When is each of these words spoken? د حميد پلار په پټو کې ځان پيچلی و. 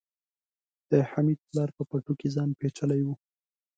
د 0.89 0.91
حميد 1.09 1.39
پلار 1.49 1.69
په 1.77 1.83
پټو 1.89 2.13
کې 2.19 2.27
ځان 2.35 2.49
پيچلی 2.59 3.01
و. 3.03 3.07